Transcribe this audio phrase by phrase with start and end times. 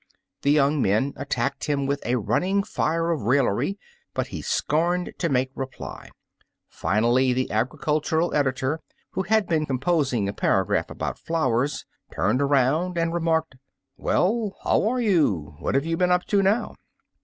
[0.41, 3.77] The young men attacked him with a running fire of raillery,
[4.15, 6.09] but he scomed to make reply.
[6.67, 8.79] Finally, the agri cultural editor,
[9.11, 13.13] who had been composing 149 Uncle Remus Returns a paragraph about flowers, turned around and
[13.13, 13.57] remarked:—
[13.95, 15.61] "Well, here you are!
[15.61, 16.73] What have you been up to now?'